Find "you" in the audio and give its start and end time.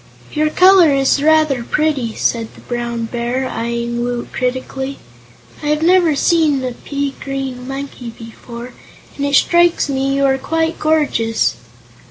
10.15-10.25